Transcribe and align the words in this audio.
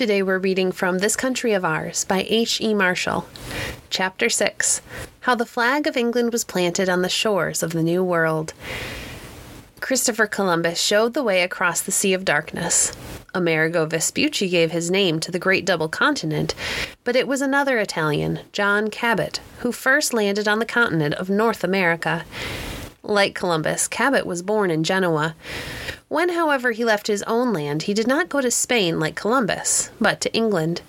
Today 0.00 0.22
we're 0.22 0.38
reading 0.38 0.72
from 0.72 0.96
This 0.96 1.14
Country 1.14 1.52
of 1.52 1.62
Ours 1.62 2.06
by 2.06 2.24
H. 2.26 2.58
E. 2.62 2.72
Marshall. 2.72 3.28
Chapter 3.90 4.30
6 4.30 4.80
How 5.20 5.34
the 5.34 5.44
Flag 5.44 5.86
of 5.86 5.94
England 5.94 6.32
Was 6.32 6.42
Planted 6.42 6.88
on 6.88 7.02
the 7.02 7.10
Shores 7.10 7.62
of 7.62 7.74
the 7.74 7.82
New 7.82 8.02
World. 8.02 8.54
Christopher 9.80 10.26
Columbus 10.26 10.80
showed 10.80 11.12
the 11.12 11.22
way 11.22 11.42
across 11.42 11.82
the 11.82 11.92
Sea 11.92 12.14
of 12.14 12.24
Darkness. 12.24 12.96
Amerigo 13.34 13.84
Vespucci 13.84 14.48
gave 14.48 14.70
his 14.70 14.90
name 14.90 15.20
to 15.20 15.30
the 15.30 15.38
great 15.38 15.66
double 15.66 15.90
continent, 15.90 16.54
but 17.04 17.14
it 17.14 17.28
was 17.28 17.42
another 17.42 17.78
Italian, 17.78 18.40
John 18.52 18.88
Cabot, 18.88 19.40
who 19.58 19.70
first 19.70 20.14
landed 20.14 20.48
on 20.48 20.60
the 20.60 20.64
continent 20.64 21.12
of 21.16 21.28
North 21.28 21.62
America. 21.62 22.24
Like 23.02 23.34
Columbus, 23.34 23.86
Cabot 23.86 24.24
was 24.24 24.40
born 24.40 24.70
in 24.70 24.82
Genoa. 24.82 25.34
When, 26.10 26.30
however, 26.30 26.72
he 26.72 26.84
left 26.84 27.06
his 27.06 27.22
own 27.22 27.52
land, 27.52 27.84
he 27.84 27.94
did 27.94 28.08
not 28.08 28.28
go 28.28 28.40
to 28.40 28.50
Spain 28.50 28.98
like 28.98 29.14
Columbus, 29.14 29.90
but 30.00 30.20
to 30.22 30.34
England. 30.34 30.82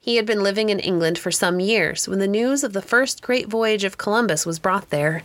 He 0.00 0.16
had 0.16 0.26
been 0.26 0.42
living 0.42 0.68
in 0.68 0.80
England 0.80 1.16
for 1.16 1.30
some 1.30 1.60
years 1.60 2.08
when 2.08 2.18
the 2.18 2.26
news 2.26 2.64
of 2.64 2.72
the 2.72 2.82
first 2.82 3.22
great 3.22 3.46
voyage 3.46 3.84
of 3.84 3.98
Columbus 3.98 4.44
was 4.44 4.58
brought 4.58 4.90
there. 4.90 5.22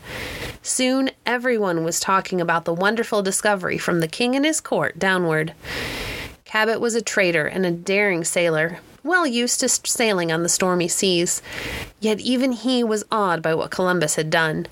Soon 0.62 1.10
everyone 1.26 1.84
was 1.84 2.00
talking 2.00 2.40
about 2.40 2.66
the 2.66 2.76
wonderful 2.76 3.24
discovery 3.24 3.80
from 3.80 4.02
the 4.02 4.08
king 4.08 4.36
and 4.36 4.46
his 4.46 4.62
court 4.62 5.00
downward. 5.00 5.56
Cabot 6.46 6.80
was 6.80 6.94
a 6.94 7.02
trader 7.02 7.48
and 7.48 7.66
a 7.66 7.72
daring 7.72 8.24
sailor, 8.24 8.82
well 9.04 9.28
used 9.28 9.60
to 9.60 9.70
sailing 9.70 10.32
on 10.32 10.44
the 10.44 10.50
stormy 10.50 10.88
seas. 10.88 11.42
Yet 12.00 12.20
even 12.22 12.54
he 12.54 12.84
was 12.84 13.04
awed 13.12 13.42
by 13.42 13.54
what 13.54 13.72
Columbus 13.72 14.16
had 14.16 14.30
done. 14.30 14.68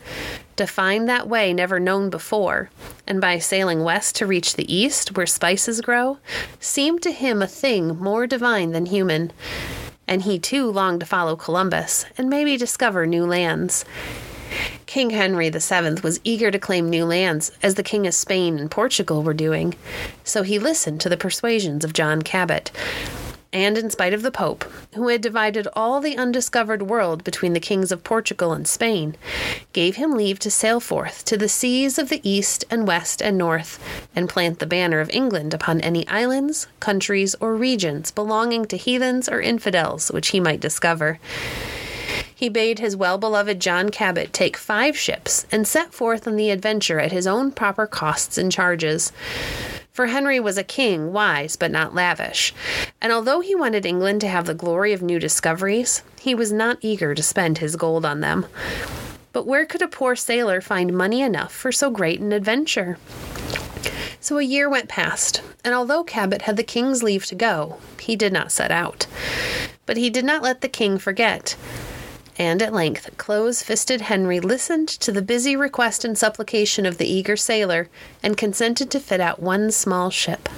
To 0.56 0.66
find 0.66 1.08
that 1.08 1.28
way 1.28 1.54
never 1.54 1.80
known 1.80 2.10
before, 2.10 2.70
and 3.08 3.20
by 3.20 3.40
sailing 3.40 3.84
west 3.84 4.16
to 4.18 4.26
reach 4.26 4.56
the 4.56 4.74
east, 4.74 5.18
where 5.18 5.26
spices 5.26 5.82
grow, 5.82 6.18
seemed 6.60 7.02
to 7.04 7.12
him 7.12 7.42
a 7.42 7.48
thing 7.48 7.98
more 8.00 8.28
divine 8.28 8.72
than 8.72 8.86
human. 8.86 9.32
And 10.08 10.22
he 10.22 10.40
too 10.40 10.72
longed 10.72 11.00
to 11.02 11.06
follow 11.06 11.36
Columbus 11.36 12.06
and 12.18 12.30
maybe 12.30 12.58
discover 12.58 13.06
new 13.06 13.26
lands. 13.26 13.86
King 14.86 15.12
Henry 15.12 15.50
VII 15.50 16.02
was 16.04 16.20
eager 16.26 16.52
to 16.52 16.60
claim 16.60 16.90
new 16.90 17.06
lands, 17.06 17.52
as 17.64 17.76
the 17.76 17.84
King 17.84 18.06
of 18.06 18.14
Spain 18.14 18.60
and 18.60 18.70
Portugal 18.70 19.24
were 19.24 19.34
doing, 19.34 19.74
so 20.26 20.44
he 20.44 20.60
listened 20.60 21.00
to 21.02 21.10
the 21.10 21.16
persuasions 21.16 21.86
of 21.86 21.94
John 21.94 22.22
Cabot 22.22 22.72
and 23.54 23.78
in 23.78 23.90
spite 23.90 24.14
of 24.14 24.22
the 24.22 24.32
Pope, 24.32 24.64
who 24.96 25.08
had 25.10 25.22
divided 25.22 25.68
all 25.74 26.00
the 26.00 26.18
undiscovered 26.18 26.84
world 26.84 27.24
between 27.24 27.54
the 27.54 27.60
kings 27.60 27.92
of 27.92 28.04
Portugal 28.04 28.54
and 28.54 28.68
Spain, 28.68 29.16
gave 29.74 29.98
him 29.98 30.16
leave 30.16 30.40
to 30.40 30.52
sail 30.52 30.80
forth 30.80 31.26
to 31.26 31.38
the 31.38 31.50
seas 31.50 32.00
of 32.00 32.10
the 32.10 32.22
east 32.30 32.64
and 32.70 32.88
west 32.88 33.22
and 33.22 33.38
north, 33.38 33.80
and 34.16 34.30
plant 34.30 34.60
the 34.60 34.66
banner 34.66 35.00
of 35.00 35.10
England 35.10 35.54
upon 35.54 35.82
any 35.82 36.08
islands, 36.08 36.68
countries, 36.80 37.36
or 37.40 37.56
regions 37.56 38.12
belonging 38.12 38.66
to 38.66 38.78
heathens 38.78 39.28
or 39.28 39.42
infidels 39.42 40.12
which 40.12 40.30
he 40.30 40.40
might 40.40 40.60
discover. 40.60 41.20
He 42.42 42.50
bade 42.50 42.80
his 42.80 42.96
well 42.96 43.20
beloved 43.20 43.60
John 43.60 43.90
Cabot 43.90 44.34
take 44.34 44.58
five 44.58 44.98
ships 44.98 45.46
and 45.52 45.68
set 45.68 45.94
forth 45.94 46.28
on 46.28 46.38
the 46.38 46.50
adventure 46.50 47.00
at 47.00 47.12
his 47.12 47.28
own 47.28 47.52
proper 47.52 47.86
costs 47.86 48.36
and 48.36 48.52
charges. 48.52 49.12
For 49.92 50.08
Henry 50.08 50.40
was 50.40 50.58
a 50.58 50.64
king, 50.64 51.14
wise 51.14 51.56
but 51.56 51.70
not 51.70 51.94
lavish, 51.94 52.52
and 53.00 53.14
although 53.14 53.42
he 53.42 53.54
wanted 53.54 53.86
England 53.86 54.22
to 54.22 54.28
have 54.28 54.48
the 54.48 54.56
glory 54.56 54.92
of 54.92 55.04
new 55.04 55.20
discoveries, 55.20 56.02
he 56.20 56.34
was 56.34 56.52
not 56.52 56.80
eager 56.82 57.14
to 57.14 57.22
spend 57.22 57.60
his 57.60 57.76
gold 57.76 58.06
on 58.06 58.22
them. 58.22 58.48
But 59.34 59.46
where 59.46 59.68
could 59.68 59.84
a 59.84 59.88
poor 59.88 60.16
sailor 60.16 60.62
find 60.62 60.98
money 60.98 61.22
enough 61.22 61.54
for 61.54 61.72
so 61.72 61.92
great 61.92 62.22
an 62.22 62.32
adventure? 62.32 62.98
So 64.20 64.40
a 64.40 64.44
year 64.44 64.68
went 64.68 64.90
past, 64.90 65.44
and 65.64 65.76
although 65.76 66.04
Cabot 66.04 66.42
had 66.42 66.58
the 66.58 66.64
king's 66.64 67.04
leave 67.04 67.28
to 67.28 67.36
go, 67.36 67.78
he 68.00 68.16
did 68.16 68.34
not 68.34 68.52
set 68.52 68.72
out. 68.72 69.06
But 69.86 69.98
he 69.98 70.10
did 70.10 70.26
not 70.26 70.42
let 70.42 70.62
the 70.62 70.68
king 70.68 70.98
forget 70.98 71.56
and 72.38 72.62
at 72.62 72.74
length 72.74 73.18
close 73.18 73.62
fisted 73.62 74.02
Henry 74.02 74.40
listened 74.40 74.88
to 74.88 75.12
the 75.12 75.22
busy 75.22 75.56
request 75.56 76.04
and 76.06 76.18
supplication 76.18 76.86
of 76.86 76.98
the 76.98 77.08
eager 77.08 77.38
sailor 77.38 77.90
and 78.24 78.38
consented 78.38 78.90
to 78.92 79.00
fit 79.00 79.20
out 79.20 79.42
one 79.42 79.72
small 79.72 80.10
ship. 80.10 80.50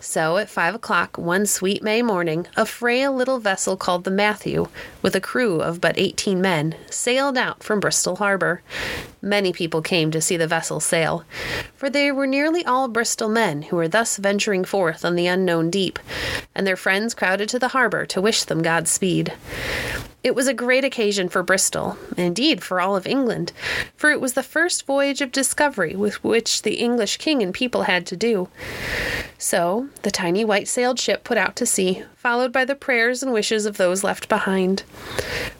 So, 0.00 0.36
at 0.36 0.48
five 0.48 0.74
o'clock 0.74 1.18
one 1.18 1.46
sweet 1.46 1.82
May 1.82 2.00
morning, 2.00 2.46
a 2.56 2.64
frail 2.64 3.12
little 3.12 3.38
vessel 3.38 3.76
called 3.76 4.04
the 4.04 4.10
Matthew, 4.10 4.68
with 5.02 5.16
a 5.16 5.20
crew 5.20 5.60
of 5.60 5.80
but 5.80 5.98
eighteen 5.98 6.40
men, 6.40 6.76
sailed 6.90 7.36
out 7.36 7.62
from 7.62 7.80
Bristol 7.80 8.16
harbor. 8.16 8.62
Many 9.20 9.52
people 9.52 9.82
came 9.82 10.10
to 10.12 10.20
see 10.20 10.36
the 10.36 10.46
vessel 10.46 10.78
sail, 10.78 11.24
for 11.74 11.90
they 11.90 12.12
were 12.12 12.26
nearly 12.26 12.64
all 12.64 12.88
Bristol 12.88 13.28
men 13.28 13.62
who 13.62 13.76
were 13.76 13.88
thus 13.88 14.16
venturing 14.16 14.64
forth 14.64 15.04
on 15.04 15.16
the 15.16 15.26
unknown 15.26 15.70
deep, 15.70 15.98
and 16.54 16.66
their 16.66 16.76
friends 16.76 17.14
crowded 17.14 17.48
to 17.48 17.58
the 17.58 17.68
harbor 17.68 18.06
to 18.06 18.20
wish 18.20 18.44
them 18.44 18.62
Godspeed. 18.62 19.32
It 20.26 20.34
was 20.34 20.48
a 20.48 20.54
great 20.54 20.84
occasion 20.84 21.28
for 21.28 21.44
Bristol, 21.44 21.96
indeed 22.16 22.60
for 22.60 22.80
all 22.80 22.96
of 22.96 23.06
England, 23.06 23.52
for 23.94 24.10
it 24.10 24.20
was 24.20 24.32
the 24.32 24.42
first 24.42 24.84
voyage 24.84 25.20
of 25.20 25.30
discovery 25.30 25.94
with 25.94 26.24
which 26.24 26.62
the 26.62 26.80
English 26.80 27.18
king 27.18 27.44
and 27.44 27.54
people 27.54 27.82
had 27.84 28.06
to 28.06 28.16
do. 28.16 28.48
So 29.38 29.88
the 30.02 30.10
tiny 30.10 30.44
white 30.44 30.66
sailed 30.66 30.98
ship 30.98 31.22
put 31.22 31.38
out 31.38 31.54
to 31.54 31.64
sea, 31.64 32.02
followed 32.16 32.50
by 32.52 32.64
the 32.64 32.74
prayers 32.74 33.22
and 33.22 33.32
wishes 33.32 33.66
of 33.66 33.76
those 33.76 34.02
left 34.02 34.28
behind. 34.28 34.82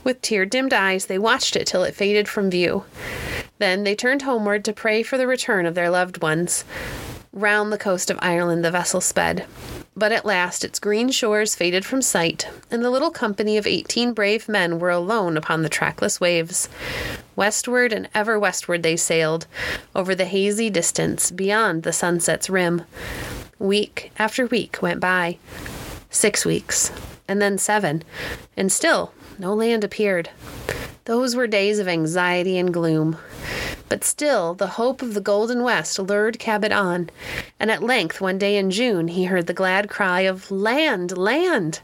With 0.03 0.21
tear 0.21 0.45
dimmed 0.45 0.73
eyes, 0.73 1.07
they 1.07 1.17
watched 1.17 1.55
it 1.55 1.69
till 1.69 1.85
it 1.85 1.95
faded 1.95 2.29
from 2.29 2.51
view. 2.51 2.87
Then 3.59 3.85
they 3.85 3.95
turned 3.95 4.23
homeward 4.23 4.65
to 4.65 4.73
pray 4.73 5.05
for 5.05 5.17
the 5.17 5.29
return 5.29 5.65
of 5.65 5.77
their 5.77 5.91
loved 5.91 6.23
ones. 6.23 6.65
Round 7.33 7.73
the 7.73 7.79
coast 7.79 8.11
of 8.11 8.19
Ireland 8.23 8.65
the 8.65 8.71
vessel 8.71 9.01
sped. 9.01 9.47
But 9.95 10.13
at 10.13 10.27
last 10.27 10.65
its 10.65 10.79
green 10.79 11.11
shores 11.11 11.55
faded 11.55 11.85
from 11.85 12.03
sight, 12.03 12.49
and 12.71 12.85
the 12.85 12.91
little 12.91 13.11
company 13.11 13.57
of 13.57 13.67
eighteen 13.67 14.13
brave 14.13 14.49
men 14.49 14.79
were 14.79 14.91
alone 14.91 15.37
upon 15.37 15.63
the 15.63 15.69
trackless 15.69 16.21
waves. 16.21 16.69
Westward 17.35 17.93
and 17.93 18.09
ever 18.15 18.39
westward 18.39 18.83
they 18.83 18.97
sailed, 18.97 19.47
over 19.95 20.15
the 20.15 20.25
hazy 20.25 20.71
distance 20.71 21.31
beyond 21.31 21.83
the 21.83 21.93
sunset's 21.93 22.51
rim. 22.51 22.83
Week 23.59 24.13
after 24.19 24.47
week 24.47 24.79
went 24.83 25.01
by. 25.01 25.39
Six 26.11 26.45
weeks, 26.45 26.93
and 27.27 27.41
then 27.41 27.59
seven, 27.59 28.03
and 28.57 28.71
still 28.71 29.13
no 29.39 29.55
land 29.55 29.83
appeared. 29.85 30.31
Those 31.05 31.37
were 31.37 31.47
days 31.47 31.79
of 31.79 31.89
anxiety 31.89 32.59
and 32.59 32.73
gloom. 32.73 33.17
But 33.89 34.03
still, 34.03 34.55
the 34.55 34.67
hope 34.67 35.01
of 35.01 35.15
the 35.15 35.21
Golden 35.21 35.63
West 35.63 35.99
lured 35.99 36.39
Cabot 36.39 36.73
on, 36.73 37.11
and 37.61 37.71
at 37.71 37.83
length, 37.83 38.21
one 38.21 38.39
day 38.39 38.57
in 38.57 38.71
June, 38.71 39.09
he 39.09 39.25
heard 39.25 39.47
the 39.47 39.53
glad 39.53 39.89
cry 39.89 40.23
of 40.23 40.51
Land! 40.51 41.17
Land! 41.17 41.81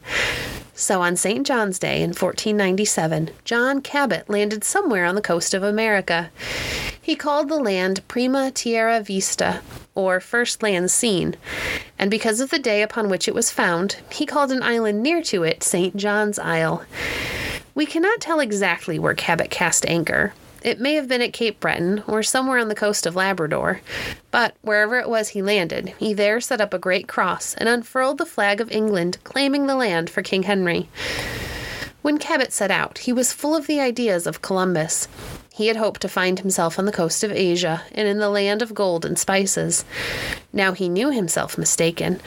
So 0.74 1.00
on 1.00 1.16
St. 1.16 1.46
John's 1.46 1.78
Day 1.78 2.02
in 2.02 2.10
1497, 2.10 3.30
John 3.44 3.80
Cabot 3.82 4.28
landed 4.28 4.64
somewhere 4.64 5.04
on 5.04 5.14
the 5.14 5.20
coast 5.20 5.54
of 5.54 5.62
America. 5.62 6.30
He 7.00 7.14
called 7.14 7.48
the 7.48 7.56
land 7.56 8.06
Prima 8.08 8.50
Terra 8.50 9.00
Vista, 9.00 9.60
or 9.94 10.18
First 10.18 10.62
Land 10.62 10.90
Seen, 10.90 11.36
and 11.98 12.10
because 12.10 12.40
of 12.40 12.50
the 12.50 12.58
day 12.58 12.82
upon 12.82 13.08
which 13.08 13.28
it 13.28 13.34
was 13.34 13.50
found, 13.50 13.98
he 14.10 14.26
called 14.26 14.50
an 14.50 14.62
island 14.62 15.02
near 15.02 15.22
to 15.22 15.44
it 15.44 15.62
St. 15.62 15.96
John's 15.96 16.38
Isle. 16.38 16.84
We 17.74 17.86
cannot 17.86 18.20
tell 18.20 18.40
exactly 18.40 18.98
where 18.98 19.14
Cabot 19.14 19.50
cast 19.50 19.86
anchor, 19.86 20.32
it 20.64 20.80
may 20.80 20.94
have 20.94 21.08
been 21.08 21.22
at 21.22 21.32
Cape 21.32 21.60
Breton 21.60 22.02
or 22.06 22.22
somewhere 22.22 22.58
on 22.58 22.68
the 22.68 22.74
coast 22.74 23.06
of 23.06 23.16
Labrador, 23.16 23.80
but 24.30 24.54
wherever 24.62 24.98
it 24.98 25.08
was 25.08 25.30
he 25.30 25.42
landed, 25.42 25.94
he 25.98 26.14
there 26.14 26.40
set 26.40 26.60
up 26.60 26.72
a 26.72 26.78
great 26.78 27.08
cross 27.08 27.54
and 27.54 27.68
unfurled 27.68 28.18
the 28.18 28.26
flag 28.26 28.60
of 28.60 28.70
England, 28.70 29.18
claiming 29.24 29.66
the 29.66 29.76
land 29.76 30.08
for 30.08 30.22
King 30.22 30.44
Henry. 30.44 30.88
When 32.02 32.18
Cabot 32.18 32.52
set 32.52 32.70
out, 32.70 32.98
he 32.98 33.12
was 33.12 33.32
full 33.32 33.54
of 33.54 33.66
the 33.66 33.80
ideas 33.80 34.26
of 34.26 34.42
Columbus. 34.42 35.06
He 35.54 35.66
had 35.66 35.76
hoped 35.76 36.00
to 36.00 36.08
find 36.08 36.38
himself 36.38 36.78
on 36.78 36.86
the 36.86 36.92
coast 36.92 37.22
of 37.22 37.30
Asia 37.30 37.82
and 37.92 38.08
in 38.08 38.18
the 38.18 38.30
land 38.30 38.62
of 38.62 38.74
gold 38.74 39.04
and 39.04 39.18
spices. 39.18 39.84
Now 40.50 40.72
he 40.72 40.88
knew 40.88 41.10
himself 41.10 41.58
mistaken. 41.58 42.20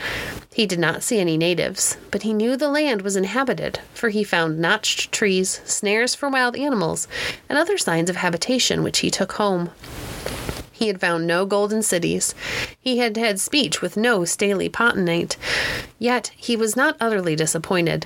He 0.53 0.67
did 0.67 0.77
not 0.77 1.01
see 1.01 1.19
any 1.19 1.35
natives, 1.35 1.97
but 2.11 2.21
he 2.21 2.33
knew 2.33 2.55
the 2.55 2.69
land 2.69 3.01
was 3.01 3.15
inhabited, 3.15 3.79
for 3.95 4.09
he 4.09 4.23
found 4.23 4.59
notched 4.59 5.11
trees, 5.11 5.59
snares 5.65 6.13
for 6.13 6.29
wild 6.29 6.55
animals, 6.55 7.07
and 7.49 7.57
other 7.57 7.79
signs 7.79 8.11
of 8.11 8.17
habitation 8.17 8.83
which 8.83 8.99
he 8.99 9.09
took 9.09 9.33
home. 9.33 9.71
He 10.75 10.87
had 10.87 10.99
found 10.99 11.25
no 11.25 11.45
golden 11.45 11.81
cities. 11.81 12.35
He 12.77 12.97
had 12.97 13.15
had 13.15 13.39
speech 13.39 13.81
with 13.81 13.95
no 13.95 14.25
Staly 14.25 14.67
potentate. 14.67 15.37
Yet 15.97 16.31
he 16.35 16.57
was 16.57 16.75
not 16.75 16.97
utterly 16.99 17.33
disappointed, 17.33 18.05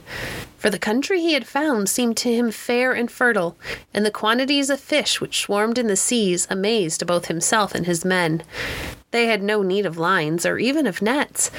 for 0.56 0.70
the 0.70 0.78
country 0.78 1.20
he 1.20 1.34
had 1.34 1.48
found 1.48 1.90
seemed 1.90 2.16
to 2.18 2.32
him 2.32 2.52
fair 2.52 2.94
and 2.94 3.10
fertile, 3.10 3.58
and 3.92 4.06
the 4.06 4.12
quantities 4.12 4.70
of 4.70 4.80
fish 4.80 5.20
which 5.20 5.40
swarmed 5.40 5.80
in 5.80 5.88
the 5.88 5.96
seas 5.96 6.46
amazed 6.48 7.08
both 7.08 7.26
himself 7.26 7.74
and 7.74 7.88
his 7.88 8.06
men. 8.06 8.44
They 9.10 9.26
had 9.26 9.42
no 9.42 9.64
need 9.64 9.88
of 9.88 9.98
lines 9.98 10.46
or 10.46 10.60
even 10.60 10.86
of 10.86 11.02
nets. 11.02 11.50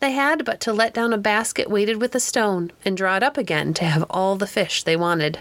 They 0.00 0.12
had 0.12 0.44
but 0.44 0.60
to 0.60 0.72
let 0.74 0.92
down 0.92 1.14
a 1.14 1.18
basket 1.18 1.70
weighted 1.70 1.98
with 1.98 2.14
a 2.14 2.20
stone 2.20 2.72
and 2.84 2.94
draw 2.94 3.16
it 3.16 3.22
up 3.22 3.38
again 3.38 3.72
to 3.74 3.86
have 3.86 4.04
all 4.10 4.36
the 4.36 4.46
fish 4.46 4.82
they 4.82 4.96
wanted. 4.96 5.38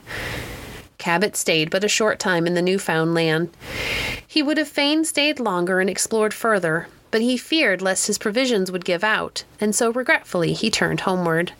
Cabot 0.98 1.36
stayed 1.36 1.70
but 1.70 1.84
a 1.84 1.88
short 1.88 2.20
time 2.20 2.48
in 2.48 2.54
the 2.54 2.62
new 2.62 2.80
found 2.80 3.14
land. 3.14 3.50
He 4.26 4.44
would 4.44 4.58
have 4.58 4.68
fain 4.68 5.06
stayed 5.06 5.40
longer 5.40 5.80
and 5.80 5.90
explored 5.90 6.34
further, 6.34 6.88
but 7.12 7.22
he 7.22 7.38
feared 7.38 7.82
lest 7.82 8.08
his 8.08 8.18
provisions 8.18 8.72
would 8.72 8.86
give 8.86 9.04
out, 9.04 9.44
and 9.60 9.76
so 9.76 9.92
regretfully 9.92 10.54
he 10.54 10.70
turned 10.70 11.02
homeward. 11.02 11.54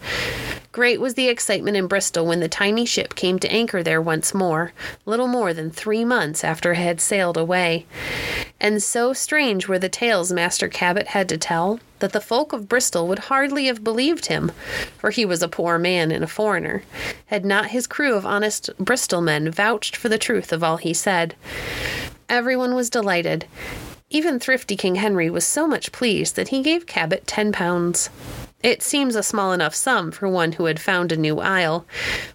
Great 0.72 1.00
was 1.00 1.16
the 1.16 1.30
excitement 1.30 1.78
in 1.78 1.88
Bristol 1.88 2.26
when 2.26 2.40
the 2.40 2.50
tiny 2.50 2.86
ship 2.86 3.16
came 3.16 3.40
to 3.40 3.52
anchor 3.52 3.82
there 3.82 4.02
once 4.02 4.34
more, 4.34 4.74
little 5.06 5.28
more 5.28 5.54
than 5.54 5.72
three 5.72 6.06
months 6.06 6.44
after 6.44 6.74
it 6.74 6.78
had 6.78 7.02
sailed 7.02 7.38
away. 7.38 7.86
And 8.60 8.82
so 8.82 9.14
strange 9.14 9.68
were 9.68 9.78
the 9.78 9.90
tales 9.90 10.32
Master 10.32 10.68
Cabot 10.68 11.08
had 11.08 11.30
to 11.30 11.38
tell 11.38 11.80
that 12.00 12.12
the 12.12 12.22
folk 12.22 12.54
of 12.54 12.68
Bristol 12.68 13.08
would 13.08 13.20
hardly 13.20 13.66
have 13.68 13.84
believed 13.84 14.28
him, 14.28 14.52
for 14.98 15.12
he 15.12 15.26
was 15.26 15.44
a 15.44 15.48
poor 15.48 15.78
man 15.78 16.12
and 16.12 16.24
a 16.24 16.28
foreigner, 16.28 16.84
had 17.28 17.46
not 17.46 17.68
his 17.68 17.88
crew 17.88 18.16
of 18.16 18.26
honest 18.26 18.70
Bristol 18.78 19.22
men 19.22 19.52
vouched 19.52 19.96
for 19.96 20.10
the 20.10 20.18
truth 20.18 20.52
of 20.52 20.64
all 20.64 20.78
he 20.78 20.94
said. 20.94 21.36
Everyone 22.30 22.76
was 22.76 22.90
delighted. 22.90 23.46
Even 24.10 24.40
thrifty 24.40 24.76
King 24.76 24.96
Henry 24.96 25.30
was 25.30 25.46
so 25.46 25.68
much 25.68 25.92
pleased 25.92 26.36
that 26.36 26.48
he 26.48 26.64
gave 26.64 26.86
Cabot 26.86 27.28
ten 27.28 27.52
pounds. 27.52 28.10
It 28.64 28.82
seems 28.82 29.16
a 29.16 29.22
small 29.22 29.54
enough 29.54 29.76
sum 29.76 30.12
for 30.12 30.28
one 30.28 30.54
who 30.54 30.66
had 30.66 30.80
found 30.80 31.12
a 31.12 31.18
new 31.18 31.40
isle, 31.40 31.86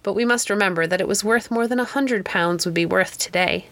but 0.03 0.15
we 0.15 0.25
must 0.25 0.51
remember 0.51 0.87
that 0.87 1.01
it 1.01 1.09
was 1.09 1.25
worth 1.25 1.51
more 1.51 1.67
than 1.67 1.81
a 1.81 1.85
hundred 1.85 2.25
pounds 2.25 2.65
would 2.65 2.75
be 2.75 2.87
worth 2.87 3.19
today. 3.19 3.67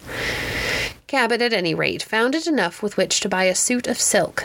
Cabot, 1.10 1.42
at 1.42 1.52
any 1.52 1.74
rate, 1.74 2.04
found 2.04 2.36
it 2.36 2.46
enough 2.46 2.84
with 2.84 2.96
which 2.96 3.18
to 3.18 3.28
buy 3.28 3.42
a 3.42 3.54
suit 3.56 3.88
of 3.88 4.00
silk, 4.00 4.44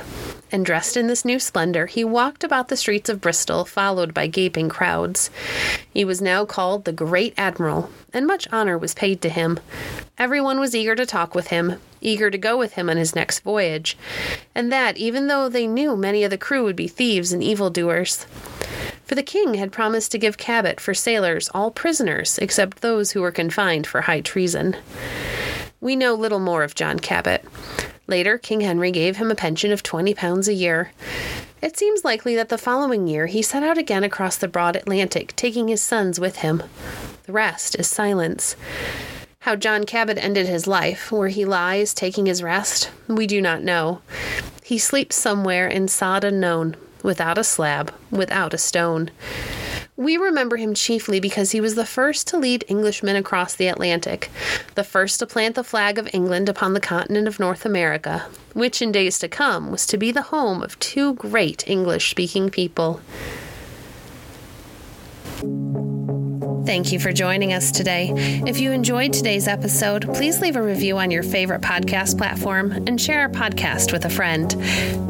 and 0.52 0.66
dressed 0.66 0.98
in 0.98 1.06
this 1.06 1.24
new 1.24 1.38
splendor, 1.38 1.86
he 1.86 2.04
walked 2.04 2.44
about 2.44 2.70
the 2.70 2.76
streets 2.76 3.08
of 3.08 3.22
Bristol, 3.22 3.66
followed 3.66 4.16
by 4.16 4.26
gaping 4.26 4.68
crowds. 4.68 5.30
He 5.94 6.04
was 6.04 6.24
now 6.24 6.44
called 6.44 6.86
the 6.86 6.92
Great 6.92 7.36
Admiral, 7.38 7.92
and 8.12 8.26
much 8.26 8.48
honor 8.52 8.80
was 8.80 8.96
paid 8.96 9.22
to 9.22 9.30
him. 9.30 9.60
Everyone 10.18 10.60
was 10.60 10.74
eager 10.74 10.96
to 10.96 11.06
talk 11.06 11.36
with 11.36 11.50
him, 11.50 11.80
eager 12.02 12.32
to 12.32 12.38
go 12.40 12.58
with 12.58 12.74
him 12.74 12.90
on 12.90 12.98
his 12.98 13.14
next 13.14 13.42
voyage, 13.42 13.96
and 14.56 14.72
that 14.72 14.98
even 14.98 15.28
though 15.28 15.48
they 15.48 15.68
knew 15.68 15.96
many 15.96 16.24
of 16.24 16.32
the 16.32 16.36
crew 16.36 16.64
would 16.64 16.76
be 16.76 16.88
thieves 16.88 17.32
and 17.32 17.44
evildoers. 17.44 18.26
For 19.06 19.14
the 19.14 19.22
king 19.22 19.54
had 19.54 19.72
promised 19.72 20.12
to 20.14 20.18
give 20.18 20.40
Cabot 20.40 20.80
for 20.80 20.96
sailors 20.96 21.48
all 21.54 21.70
prisoners 21.70 22.40
except 22.40 22.82
those 22.82 23.12
who 23.12 23.22
were 23.22 23.32
confined 23.32 23.86
for 23.86 24.02
high 24.02 24.22
treason. 24.22 24.76
We 25.86 25.96
know 25.96 26.16
little 26.16 26.40
more 26.40 26.64
of 26.64 26.74
John 26.74 27.00
Cabot. 27.00 27.46
Later, 28.08 28.40
King 28.40 28.62
Henry 28.62 28.90
gave 28.90 29.18
him 29.18 29.30
a 29.30 29.36
pension 29.36 29.72
of 29.72 29.84
twenty 29.84 30.16
pounds 30.16 30.48
a 30.48 30.54
year. 30.56 30.92
It 31.62 31.78
seems 31.78 32.04
likely 32.04 32.36
that 32.36 32.50
the 32.50 32.58
following 32.58 33.06
year 33.06 33.28
he 33.28 33.44
set 33.44 33.62
out 33.62 33.78
again 33.78 34.04
across 34.04 34.36
the 34.36 34.48
broad 34.48 34.76
Atlantic, 34.76 35.36
taking 35.36 35.68
his 35.68 35.84
sons 35.84 36.20
with 36.20 36.38
him. 36.38 36.64
The 37.28 37.34
rest 37.34 37.76
is 37.78 37.88
silence. 37.88 38.56
How 39.42 39.56
John 39.56 39.84
Cabot 39.84 40.18
ended 40.18 40.48
his 40.48 40.66
life, 40.66 41.12
where 41.12 41.28
he 41.28 41.46
lies 41.46 41.94
taking 41.94 42.26
his 42.26 42.42
rest, 42.42 42.90
we 43.08 43.28
do 43.28 43.40
not 43.40 43.62
know. 43.62 44.02
He 44.64 44.80
sleeps 44.80 45.16
somewhere 45.16 45.68
in 45.68 45.88
sod 45.88 46.24
unknown, 46.24 46.78
without 47.04 47.38
a 47.38 47.44
slab, 47.44 47.94
without 48.10 48.56
a 48.56 48.58
stone. 48.58 49.12
We 49.98 50.18
remember 50.18 50.58
him 50.58 50.74
chiefly 50.74 51.22
because 51.22 51.52
he 51.52 51.62
was 51.62 51.76
the 51.76 51.86
first 51.86 52.28
to 52.28 52.38
lead 52.38 52.66
Englishmen 52.68 53.16
across 53.16 53.56
the 53.56 53.70
Atlantic, 53.70 54.30
the 54.76 54.84
first 54.84 55.20
to 55.20 55.26
plant 55.26 55.56
the 55.56 55.64
flag 55.64 55.98
of 55.98 56.10
England 56.12 56.50
upon 56.50 56.74
the 56.74 56.82
continent 56.82 57.30
of 57.30 57.40
North 57.40 57.66
America, 57.66 58.26
which 58.52 58.82
in 58.82 58.92
days 58.92 59.18
to 59.20 59.30
come 59.30 59.72
was 59.72 59.86
to 59.88 59.98
be 59.98 60.12
the 60.12 60.24
home 60.24 60.62
of 60.62 60.78
two 60.80 61.14
great 61.14 61.66
English 61.66 62.12
speaking 62.12 62.50
people. 62.50 63.00
Thank 66.66 66.92
you 66.92 67.00
for 67.00 67.14
joining 67.14 67.54
us 67.54 67.72
today. 67.72 68.12
If 68.46 68.60
you 68.60 68.72
enjoyed 68.72 69.14
today's 69.14 69.48
episode, 69.48 70.12
please 70.16 70.42
leave 70.42 70.56
a 70.56 70.62
review 70.62 70.98
on 70.98 71.12
your 71.12 71.22
favorite 71.22 71.62
podcast 71.62 72.18
platform 72.18 72.72
and 72.72 73.00
share 73.00 73.22
our 73.22 73.30
podcast 73.30 73.92
with 73.92 74.06
a 74.06 74.10
friend. 74.10 74.52